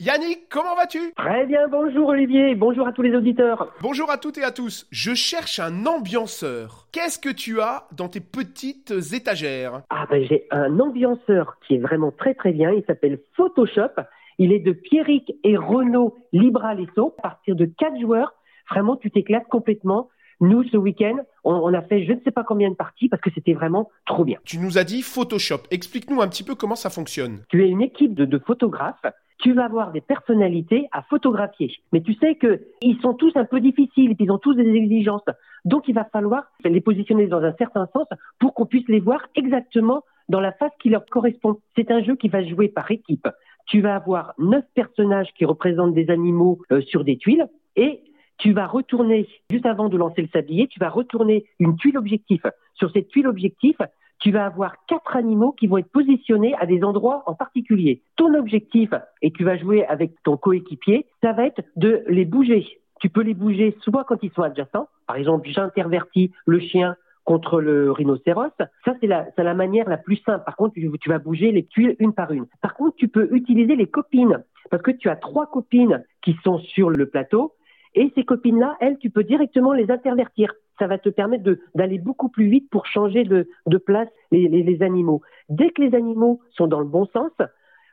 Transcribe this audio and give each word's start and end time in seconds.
Yannick, 0.00 0.48
comment 0.50 0.74
vas-tu? 0.74 1.12
Très 1.16 1.46
bien, 1.46 1.68
bonjour 1.68 2.08
Olivier, 2.08 2.56
bonjour 2.56 2.88
à 2.88 2.92
tous 2.92 3.02
les 3.02 3.14
auditeurs. 3.14 3.72
Bonjour 3.80 4.10
à 4.10 4.18
toutes 4.18 4.36
et 4.36 4.42
à 4.42 4.50
tous. 4.50 4.88
Je 4.90 5.14
cherche 5.14 5.60
un 5.60 5.86
ambianceur. 5.86 6.88
Qu'est-ce 6.90 7.20
que 7.20 7.28
tu 7.28 7.60
as 7.60 7.86
dans 7.96 8.08
tes 8.08 8.20
petites 8.20 8.92
étagères? 9.12 9.82
Ah 9.90 10.06
ben 10.10 10.26
j'ai 10.28 10.48
un 10.50 10.80
ambianceur 10.80 11.56
qui 11.64 11.76
est 11.76 11.78
vraiment 11.78 12.10
très 12.10 12.34
très 12.34 12.50
bien, 12.50 12.72
il 12.72 12.82
s'appelle 12.84 13.20
Photoshop. 13.36 13.94
Il 14.38 14.52
est 14.52 14.58
de 14.58 14.72
Pierrick 14.72 15.34
et 15.44 15.56
Renaud 15.56 16.16
Libralesso. 16.32 17.14
À 17.18 17.22
partir 17.22 17.54
de 17.54 17.66
quatre 17.66 18.00
joueurs, 18.00 18.34
vraiment 18.70 18.96
tu 18.96 19.08
t'éclates 19.10 19.46
complètement. 19.48 20.08
Nous, 20.40 20.64
ce 20.64 20.76
week-end, 20.76 21.18
on, 21.44 21.54
on, 21.54 21.74
a 21.74 21.82
fait 21.82 22.04
je 22.04 22.12
ne 22.12 22.20
sais 22.20 22.30
pas 22.30 22.44
combien 22.44 22.70
de 22.70 22.74
parties 22.74 23.08
parce 23.08 23.22
que 23.22 23.30
c'était 23.34 23.54
vraiment 23.54 23.90
trop 24.06 24.24
bien. 24.24 24.38
Tu 24.44 24.58
nous 24.58 24.78
as 24.78 24.84
dit 24.84 25.02
Photoshop. 25.02 25.62
Explique-nous 25.70 26.20
un 26.20 26.28
petit 26.28 26.44
peu 26.44 26.54
comment 26.54 26.76
ça 26.76 26.90
fonctionne. 26.90 27.42
Tu 27.48 27.64
es 27.64 27.68
une 27.68 27.82
équipe 27.82 28.14
de, 28.14 28.24
de 28.24 28.38
photographes 28.38 29.04
tu 29.42 29.52
vas 29.52 29.64
avoir 29.64 29.90
des 29.90 30.00
personnalités 30.00 30.88
à 30.92 31.02
photographier. 31.02 31.74
Mais 31.92 32.00
tu 32.00 32.14
sais 32.14 32.36
que 32.36 32.62
ils 32.80 32.98
sont 33.00 33.12
tous 33.12 33.32
un 33.36 33.44
peu 33.44 33.60
difficiles, 33.60 34.14
ils 34.18 34.30
ont 34.30 34.38
tous 34.38 34.54
des 34.54 34.70
exigences. 34.70 35.24
Donc 35.64 35.88
il 35.88 35.94
va 35.94 36.04
falloir 36.04 36.44
les 36.64 36.80
positionner 36.80 37.26
dans 37.26 37.42
un 37.42 37.52
certain 37.54 37.88
sens 37.92 38.06
pour 38.38 38.54
qu'on 38.54 38.66
puisse 38.66 38.88
les 38.88 39.00
voir 39.00 39.26
exactement 39.34 40.04
dans 40.28 40.40
la 40.40 40.52
face 40.52 40.70
qui 40.80 40.88
leur 40.90 41.04
correspond. 41.06 41.58
C'est 41.76 41.90
un 41.90 42.02
jeu 42.02 42.14
qui 42.14 42.28
va 42.28 42.44
jouer 42.44 42.68
par 42.68 42.90
équipe. 42.90 43.28
Tu 43.66 43.80
vas 43.80 43.96
avoir 43.96 44.34
neuf 44.38 44.64
personnages 44.74 45.28
qui 45.36 45.44
représentent 45.44 45.94
des 45.94 46.08
animaux 46.10 46.60
euh, 46.70 46.80
sur 46.82 47.04
des 47.04 47.16
tuiles 47.16 47.48
et 47.76 48.00
tu 48.42 48.52
vas 48.52 48.66
retourner, 48.66 49.28
juste 49.50 49.66
avant 49.66 49.88
de 49.88 49.96
lancer 49.96 50.20
le 50.20 50.28
sablier, 50.32 50.66
tu 50.66 50.80
vas 50.80 50.88
retourner 50.88 51.44
une 51.60 51.76
tuile 51.76 51.96
objectif. 51.96 52.42
Sur 52.74 52.90
cette 52.90 53.06
tuile 53.06 53.28
objectif, 53.28 53.76
tu 54.18 54.32
vas 54.32 54.46
avoir 54.46 54.84
quatre 54.88 55.14
animaux 55.14 55.52
qui 55.52 55.68
vont 55.68 55.78
être 55.78 55.92
positionnés 55.92 56.52
à 56.58 56.66
des 56.66 56.82
endroits 56.82 57.22
en 57.26 57.34
particulier. 57.34 58.02
Ton 58.16 58.34
objectif, 58.34 58.90
et 59.20 59.30
tu 59.30 59.44
vas 59.44 59.56
jouer 59.56 59.86
avec 59.86 60.10
ton 60.24 60.36
coéquipier, 60.36 61.06
ça 61.22 61.32
va 61.32 61.46
être 61.46 61.62
de 61.76 62.02
les 62.08 62.24
bouger. 62.24 62.66
Tu 63.00 63.10
peux 63.10 63.22
les 63.22 63.34
bouger 63.34 63.76
soit 63.80 64.02
quand 64.02 64.20
ils 64.22 64.32
sont 64.32 64.42
adjacents, 64.42 64.88
par 65.06 65.16
exemple 65.16 65.48
j'intervertis 65.48 66.32
le 66.44 66.58
chien 66.58 66.96
contre 67.22 67.60
le 67.60 67.92
rhinocéros. 67.92 68.50
Ça, 68.58 68.94
c'est 69.00 69.06
la, 69.06 69.54
manière 69.54 69.88
la 69.88 69.98
plus 69.98 70.16
simple. 70.16 70.44
Par 70.44 70.56
contre, 70.56 70.74
tu, 70.74 71.08
vas 71.08 71.20
bouger 71.20 71.52
les 71.52 71.64
tuiles 71.64 71.94
une 72.00 72.12
par 72.12 72.32
une. 72.32 72.46
Par 72.60 72.74
contre, 72.74 72.96
tu 72.96 73.06
peux 73.06 73.28
utiliser 73.36 73.76
les 73.76 73.86
copines, 73.86 74.42
parce 74.68 74.82
que 74.82 74.90
tu 74.90 75.08
as 75.08 75.14
trois 75.14 75.46
copines 75.46 76.04
qui 76.22 76.36
sont 76.42 76.58
sur 76.58 76.90
le 76.90 77.06
plateau, 77.06 77.52
et 77.94 78.12
ces 78.14 78.24
copines-là, 78.24 78.76
elles, 78.80 78.98
tu 78.98 79.10
peux 79.10 79.24
directement 79.24 79.72
les 79.72 79.90
intervertir 79.90 80.52
ça 80.78 80.88
va 80.88 80.98
te 80.98 81.10
permettre 81.10 81.58
d'aller 81.76 81.98
beaucoup 81.98 82.28
plus 82.28 82.48
vite 82.48 82.68
pour 82.68 82.86
changer 82.86 83.22
de, 83.22 83.46
place 83.78 84.08
les, 84.32 84.82
animaux. 84.82 85.22
Dès 85.48 85.70
que 85.70 85.80
les 85.82 85.94
animaux 85.94 86.40
sont 86.50 86.66
dans 86.66 86.80
le 86.80 86.86
bon 86.86 87.06
sens, 87.06 87.30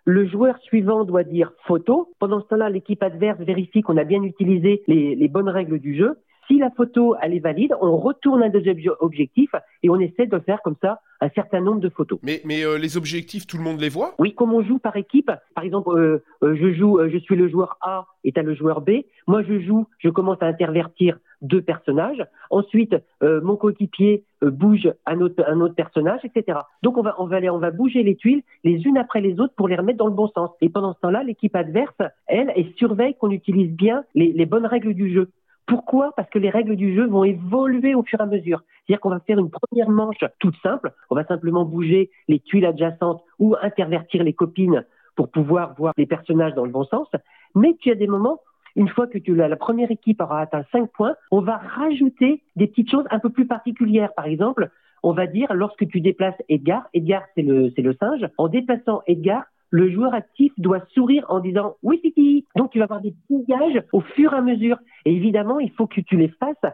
le 0.05 0.25
joueur 0.25 0.57
suivant 0.59 1.03
doit 1.03 1.23
dire 1.23 1.51
photo. 1.67 2.11
Pendant 2.17 2.41
ce 2.41 2.47
temps-là, 2.47 2.69
l'équipe 2.69 3.03
adverse 3.03 3.39
vérifie 3.41 3.81
qu'on 3.81 3.97
a 3.97 4.03
bien 4.05 4.23
utilisé 4.23 4.83
les 4.87 5.27
bonnes 5.27 5.49
règles 5.49 5.77
du 5.77 5.95
jeu. 5.95 6.17
Si 6.49 6.57
la 6.57 6.71
photo 6.71 7.15
elle 7.21 7.35
est 7.35 7.39
valide, 7.39 7.75
on 7.79 7.97
retourne 7.97 8.41
un 8.41 8.49
deuxième 8.49 8.77
objectif 9.01 9.51
et 9.83 9.89
on 9.89 9.99
essaie 9.99 10.25
de 10.25 10.39
faire 10.39 10.61
comme 10.63 10.75
ça 10.81 10.99
un 11.21 11.29
certain 11.29 11.59
nombre 11.59 11.81
de 11.81 11.89
photos. 11.89 12.19
Mais, 12.23 12.41
mais 12.45 12.63
euh, 12.63 12.77
les 12.77 12.97
objectifs, 12.97 13.45
tout 13.45 13.57
le 13.57 13.63
monde 13.63 13.79
les 13.79 13.89
voit? 13.89 14.15
Oui, 14.19 14.33
comme 14.33 14.53
on 14.53 14.63
joue 14.63 14.79
par 14.79 14.95
équipe, 14.95 15.31
par 15.53 15.63
exemple, 15.63 15.89
euh, 15.91 16.23
euh, 16.43 16.55
je 16.55 16.73
joue, 16.73 16.99
je 17.09 17.17
suis 17.17 17.35
le 17.35 17.49
joueur 17.49 17.77
A 17.81 18.07
et 18.23 18.31
tu 18.31 18.39
as 18.39 18.43
le 18.43 18.55
joueur 18.55 18.81
B. 18.81 18.91
Moi, 19.27 19.43
je 19.43 19.59
joue, 19.59 19.87
je 19.99 20.09
commence 20.09 20.41
à 20.41 20.47
intervertir 20.47 21.17
deux 21.41 21.61
personnages. 21.61 22.25
Ensuite, 22.49 22.95
mon 23.21 23.55
coéquipier 23.55 24.25
bouge 24.41 24.91
un 25.05 25.21
autre, 25.21 25.41
un 25.47 25.61
autre 25.61 25.75
personnage, 25.75 26.19
etc. 26.25 26.59
Donc, 26.83 26.97
on 26.97 27.01
va, 27.01 27.15
on 27.17 27.27
va 27.27 27.37
aller, 27.37 27.49
on 27.49 27.59
va 27.59 27.71
bouger 27.71 28.03
les 28.03 28.15
tuiles 28.15 28.41
les 28.65 28.81
unes 28.85 28.97
après 28.97 29.21
les 29.21 29.39
autres 29.39 29.53
pour 29.55 29.69
les 29.69 29.77
remettre 29.77 29.99
dans 29.99 30.07
le 30.07 30.13
bon 30.13 30.27
sens. 30.27 30.49
Et 30.59 30.67
pendant 30.67 30.93
ce 30.93 30.99
temps-là, 30.99 31.23
l'équipe 31.23 31.55
adverse, 31.55 31.95
elle, 32.27 32.51
elle 32.55 32.73
surveille 32.75 33.15
qu'on 33.15 33.31
utilise 33.31 33.71
bien 33.71 34.03
les, 34.15 34.33
les 34.33 34.45
bonnes 34.45 34.65
règles 34.65 34.93
du 34.93 35.13
jeu. 35.13 35.29
Pourquoi? 35.69 36.13
Parce 36.15 36.27
que 36.31 36.39
les 36.39 36.49
règles 36.49 36.75
du 36.75 36.95
jeu 36.95 37.05
vont 37.05 37.23
évoluer 37.23 37.93
au 37.93 38.01
fur 38.01 38.19
et 38.19 38.23
à 38.23 38.25
mesure. 38.25 38.63
C'est-à-dire 38.87 38.99
qu'on 39.01 39.11
va 39.11 39.19
faire 39.19 39.37
une 39.37 39.51
première 39.51 39.89
manche 39.89 40.17
toute 40.39 40.55
simple. 40.63 40.91
On 41.11 41.15
va 41.15 41.23
simplement 41.25 41.63
bouger 41.63 42.09
les 42.27 42.39
tuiles 42.39 42.65
adjacentes 42.65 43.23
ou 43.37 43.55
intervertir 43.61 44.23
les 44.23 44.33
copines 44.33 44.83
pour 45.15 45.29
pouvoir 45.29 45.75
voir 45.77 45.93
les 45.95 46.07
personnages 46.07 46.55
dans 46.55 46.65
le 46.65 46.71
bon 46.71 46.85
sens. 46.85 47.07
Mais 47.53 47.75
tu 47.79 47.91
as 47.91 47.95
des 47.95 48.07
moments, 48.07 48.39
une 48.75 48.89
fois 48.89 49.05
que 49.05 49.19
tu, 49.19 49.35
la, 49.35 49.55
première 49.57 49.91
équipe 49.91 50.19
aura 50.21 50.41
atteint 50.41 50.65
5 50.71 50.91
points, 50.91 51.15
on 51.29 51.41
va 51.41 51.57
rajouter 51.57 52.41
des 52.55 52.65
petites 52.65 52.89
choses 52.89 53.05
un 53.11 53.19
peu 53.19 53.29
plus 53.29 53.45
particulières. 53.45 54.13
Par 54.15 54.25
exemple, 54.25 54.71
on 55.03 55.13
va 55.13 55.27
dire, 55.27 55.53
lorsque 55.53 55.87
tu 55.87 56.01
déplaces 56.01 56.41
Edgar, 56.49 56.89
Edgar 56.95 57.21
c'est 57.35 57.43
le, 57.43 57.71
le 57.77 57.93
singe, 57.93 58.27
en 58.39 58.47
déplaçant 58.47 59.03
Edgar, 59.05 59.43
le 59.71 59.89
joueur 59.91 60.13
actif 60.13 60.51
doit 60.57 60.83
sourire 60.93 61.25
en 61.29 61.39
disant 61.39 61.75
oui 61.83 61.99
Titi. 62.01 62.45
Donc 62.55 62.71
tu 62.71 62.79
vas 62.79 62.85
avoir 62.85 63.01
des 63.01 63.11
petits 63.11 63.45
gages 63.47 63.83
au 63.93 64.01
fur 64.01 64.33
et 64.33 64.37
à 64.37 64.41
mesure. 64.41 64.77
Et 65.05 65.13
évidemment, 65.13 65.59
il 65.59 65.71
faut 65.71 65.87
que 65.87 66.01
tu 66.01 66.17
les 66.17 66.29
fasses. 66.29 66.73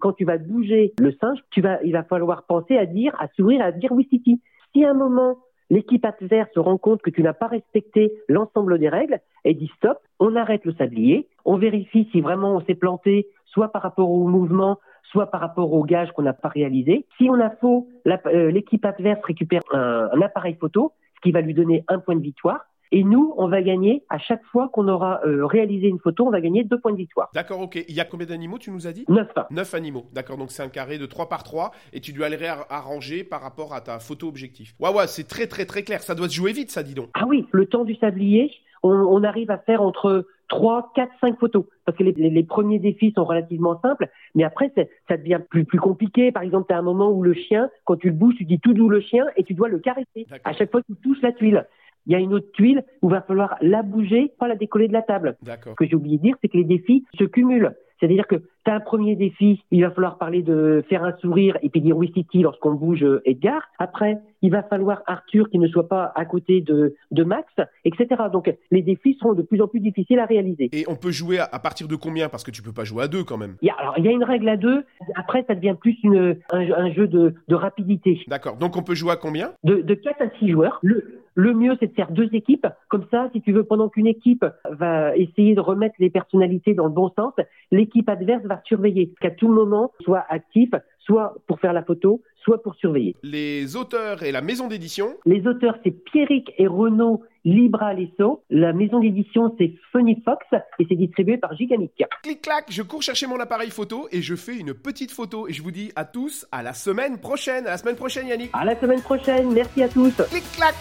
Quand 0.00 0.12
tu 0.12 0.24
vas 0.24 0.38
bouger 0.38 0.92
le 0.98 1.12
singe, 1.12 1.38
tu 1.50 1.60
vas, 1.60 1.82
il 1.82 1.92
va 1.92 2.04
falloir 2.04 2.44
penser 2.44 2.76
à 2.76 2.86
dire, 2.86 3.14
à 3.18 3.28
sourire, 3.36 3.62
à 3.62 3.72
dire 3.72 3.92
oui 3.92 4.06
Titi. 4.06 4.40
Si 4.72 4.84
à 4.84 4.90
un 4.90 4.94
moment 4.94 5.38
l'équipe 5.70 6.04
adverse 6.04 6.50
se 6.54 6.60
rend 6.60 6.78
compte 6.78 7.00
que 7.02 7.10
tu 7.10 7.22
n'as 7.22 7.32
pas 7.32 7.46
respecté 7.46 8.12
l'ensemble 8.28 8.78
des 8.78 8.88
règles 8.88 9.18
et 9.44 9.54
dit 9.54 9.70
stop, 9.76 9.98
on 10.20 10.36
arrête 10.36 10.64
le 10.64 10.74
sablier, 10.74 11.26
on 11.44 11.56
vérifie 11.56 12.08
si 12.12 12.20
vraiment 12.20 12.54
on 12.54 12.60
s'est 12.60 12.74
planté, 12.74 13.26
soit 13.46 13.68
par 13.68 13.82
rapport 13.82 14.10
au 14.10 14.28
mouvement, 14.28 14.78
soit 15.10 15.30
par 15.30 15.40
rapport 15.40 15.72
au 15.72 15.84
gage 15.84 16.12
qu'on 16.12 16.22
n'a 16.22 16.32
pas 16.34 16.48
réalisé. 16.48 17.06
Si 17.16 17.30
on 17.30 17.40
a 17.40 17.50
faux, 17.50 17.88
l'équipe 18.04 18.84
adverse 18.84 19.24
récupère 19.24 19.62
un 19.72 20.20
appareil 20.20 20.54
photo 20.54 20.92
qui 21.24 21.32
va 21.32 21.40
lui 21.40 21.54
donner 21.54 21.84
un 21.88 21.98
point 21.98 22.14
de 22.14 22.22
victoire. 22.22 22.60
Et 22.92 23.02
nous, 23.02 23.34
on 23.38 23.48
va 23.48 23.60
gagner, 23.60 24.04
à 24.08 24.18
chaque 24.18 24.44
fois 24.44 24.68
qu'on 24.68 24.86
aura 24.86 25.20
euh, 25.26 25.44
réalisé 25.46 25.88
une 25.88 25.98
photo, 25.98 26.26
on 26.26 26.30
va 26.30 26.40
gagner 26.40 26.62
deux 26.62 26.78
points 26.78 26.92
de 26.92 26.98
victoire. 26.98 27.28
D'accord, 27.34 27.60
ok. 27.60 27.82
Il 27.88 27.94
y 27.94 27.98
a 27.98 28.04
combien 28.04 28.26
d'animaux, 28.26 28.58
tu 28.58 28.70
nous 28.70 28.86
as 28.86 28.92
dit? 28.92 29.04
Neuf. 29.08 29.28
Neuf 29.50 29.74
animaux, 29.74 30.04
d'accord. 30.12 30.36
Donc 30.36 30.52
c'est 30.52 30.62
un 30.62 30.68
carré 30.68 30.98
de 30.98 31.06
3 31.06 31.28
par 31.28 31.42
3 31.42 31.72
et 31.92 32.00
tu 32.00 32.12
dois 32.12 32.28
les 32.28 32.36
réarranger 32.36 33.24
par 33.24 33.40
rapport 33.40 33.74
à 33.74 33.80
ta 33.80 33.98
photo 33.98 34.28
objectif. 34.28 34.74
Ouais, 34.78 34.90
ouais, 34.90 35.08
c'est 35.08 35.26
très, 35.26 35.48
très, 35.48 35.64
très 35.64 35.82
clair. 35.82 36.02
Ça 36.02 36.14
doit 36.14 36.28
se 36.28 36.34
jouer 36.34 36.52
vite, 36.52 36.70
ça, 36.70 36.84
dis 36.84 36.94
donc. 36.94 37.08
Ah 37.14 37.24
oui, 37.26 37.46
le 37.50 37.66
temps 37.66 37.84
du 37.84 37.96
sablier, 37.96 38.52
on, 38.84 38.90
on 38.90 39.24
arrive 39.24 39.50
à 39.50 39.58
faire 39.58 39.82
entre 39.82 40.26
3, 40.54 40.92
4, 40.94 41.10
5 41.20 41.38
photos. 41.40 41.64
Parce 41.84 41.98
que 41.98 42.04
les, 42.04 42.12
les, 42.12 42.30
les, 42.30 42.44
premiers 42.44 42.78
défis 42.78 43.12
sont 43.16 43.24
relativement 43.24 43.80
simples, 43.80 44.08
mais 44.36 44.44
après, 44.44 44.72
ça 45.08 45.16
devient 45.16 45.40
plus, 45.50 45.64
plus 45.64 45.80
compliqué. 45.80 46.30
Par 46.30 46.44
exemple, 46.44 46.66
tu 46.68 46.74
as 46.74 46.78
un 46.78 46.82
moment 46.82 47.10
où 47.10 47.24
le 47.24 47.34
chien, 47.34 47.68
quand 47.84 47.96
tu 47.96 48.06
le 48.06 48.14
bouges, 48.14 48.36
tu 48.36 48.44
dis 48.44 48.60
tout 48.60 48.72
doux 48.72 48.88
le 48.88 49.00
chien 49.00 49.26
et 49.36 49.42
tu 49.42 49.54
dois 49.54 49.68
le 49.68 49.80
caresser. 49.80 50.26
À 50.44 50.52
chaque 50.52 50.70
fois 50.70 50.80
que 50.82 50.92
tu 50.92 50.96
touches 51.00 51.22
la 51.22 51.32
tuile. 51.32 51.66
Il 52.06 52.12
y 52.12 52.16
a 52.16 52.18
une 52.18 52.34
autre 52.34 52.52
tuile 52.52 52.84
où 53.02 53.08
il 53.08 53.12
va 53.12 53.22
falloir 53.22 53.56
la 53.62 53.82
bouger, 53.82 54.32
pas 54.38 54.46
la 54.46 54.54
décoller 54.54 54.86
de 54.86 54.92
la 54.92 55.02
table. 55.02 55.36
Ce 55.44 55.74
que 55.74 55.86
j'ai 55.86 55.96
oublié 55.96 56.18
de 56.18 56.22
dire, 56.22 56.36
c'est 56.40 56.48
que 56.48 56.56
les 56.56 56.64
défis 56.64 57.04
se 57.18 57.24
cumulent. 57.24 57.74
C'est-à-dire 57.98 58.26
que 58.26 58.36
tu 58.64 58.70
as 58.70 58.74
un 58.74 58.80
premier 58.80 59.16
défi, 59.16 59.62
il 59.70 59.82
va 59.82 59.90
falloir 59.90 60.18
parler 60.18 60.42
de 60.42 60.84
faire 60.88 61.04
un 61.04 61.16
sourire 61.18 61.58
et 61.62 61.68
puis 61.68 61.80
dire 61.80 61.96
oui 61.96 62.10
City 62.14 62.42
lorsqu'on 62.42 62.72
bouge 62.74 63.04
Edgar. 63.24 63.62
Après, 63.78 64.18
il 64.42 64.50
va 64.50 64.62
falloir 64.62 65.02
Arthur 65.06 65.48
qui 65.50 65.58
ne 65.58 65.68
soit 65.68 65.88
pas 65.88 66.12
à 66.14 66.24
côté 66.24 66.60
de, 66.60 66.94
de 67.10 67.24
Max, 67.24 67.52
etc. 67.84 68.06
Donc 68.32 68.52
les 68.70 68.82
défis 68.82 69.16
seront 69.20 69.34
de 69.34 69.42
plus 69.42 69.60
en 69.60 69.68
plus 69.68 69.80
difficiles 69.80 70.18
à 70.18 70.26
réaliser. 70.26 70.70
Et 70.72 70.84
on 70.88 70.96
peut 70.96 71.10
jouer 71.10 71.38
à, 71.38 71.48
à 71.50 71.58
partir 71.58 71.88
de 71.88 71.96
combien? 71.96 72.28
Parce 72.28 72.44
que 72.44 72.50
tu 72.50 72.62
peux 72.62 72.72
pas 72.72 72.84
jouer 72.84 73.04
à 73.04 73.08
deux 73.08 73.24
quand 73.24 73.38
même. 73.38 73.56
Il 73.62 73.66
y 73.66 73.70
a, 73.70 73.74
alors 73.74 73.94
il 73.98 74.04
y 74.04 74.08
a 74.08 74.12
une 74.12 74.24
règle 74.24 74.48
à 74.48 74.56
deux. 74.56 74.84
Après, 75.14 75.44
ça 75.46 75.54
devient 75.54 75.76
plus 75.78 75.96
une, 76.02 76.36
un, 76.50 76.72
un 76.72 76.92
jeu 76.92 77.06
de, 77.06 77.34
de 77.48 77.54
rapidité. 77.54 78.20
D'accord. 78.28 78.56
Donc 78.56 78.76
on 78.76 78.82
peut 78.82 78.94
jouer 78.94 79.12
à 79.12 79.16
combien? 79.16 79.52
De, 79.64 79.76
de 79.82 79.94
4 79.94 80.22
à 80.22 80.30
6 80.38 80.50
joueurs. 80.50 80.78
Le, 80.82 81.23
le 81.34 81.52
mieux, 81.52 81.76
c'est 81.80 81.88
de 81.88 81.94
faire 81.94 82.10
deux 82.10 82.28
équipes. 82.32 82.66
Comme 82.88 83.06
ça, 83.10 83.28
si 83.32 83.40
tu 83.42 83.52
veux, 83.52 83.64
pendant 83.64 83.88
qu'une 83.88 84.06
équipe 84.06 84.44
va 84.70 85.16
essayer 85.16 85.54
de 85.54 85.60
remettre 85.60 85.96
les 85.98 86.10
personnalités 86.10 86.74
dans 86.74 86.86
le 86.86 86.92
bon 86.92 87.10
sens, 87.16 87.34
l'équipe 87.70 88.08
adverse 88.08 88.44
va 88.44 88.60
surveiller 88.64 89.12
qu'à 89.20 89.30
tout 89.30 89.48
moment 89.48 89.92
soit 90.00 90.24
actif, 90.28 90.70
soit 91.00 91.34
pour 91.46 91.60
faire 91.60 91.72
la 91.72 91.82
photo, 91.82 92.22
soit 92.42 92.62
pour 92.62 92.74
surveiller. 92.76 93.16
Les 93.22 93.76
auteurs 93.76 94.22
et 94.22 94.32
la 94.32 94.42
maison 94.42 94.68
d'édition 94.68 95.14
Les 95.26 95.46
auteurs, 95.46 95.76
c'est 95.82 95.90
Pierrick 95.90 96.52
et 96.58 96.66
Renaud 96.66 97.22
Libralesso. 97.44 98.42
La 98.50 98.72
maison 98.72 99.00
d'édition, 99.00 99.54
c'est 99.58 99.74
Funny 99.92 100.22
Fox 100.24 100.46
et 100.78 100.86
c'est 100.88 100.94
distribué 100.94 101.36
par 101.36 101.54
Gigamic. 101.56 101.92
Clic-clac, 102.22 102.66
je 102.70 102.82
cours 102.82 103.02
chercher 103.02 103.26
mon 103.26 103.38
appareil 103.40 103.70
photo 103.70 104.08
et 104.12 104.22
je 104.22 104.34
fais 104.34 104.56
une 104.56 104.72
petite 104.72 105.10
photo. 105.10 105.48
Et 105.48 105.52
je 105.52 105.62
vous 105.62 105.72
dis 105.72 105.90
à 105.96 106.04
tous 106.04 106.46
à 106.52 106.62
la 106.62 106.72
semaine 106.72 107.18
prochaine. 107.18 107.66
À 107.66 107.70
la 107.70 107.78
semaine 107.78 107.96
prochaine, 107.96 108.28
Yannick. 108.28 108.50
À 108.52 108.64
la 108.64 108.78
semaine 108.78 109.00
prochaine. 109.00 109.52
Merci 109.52 109.82
à 109.82 109.88
tous. 109.88 110.14
Clic-clac 110.30 110.74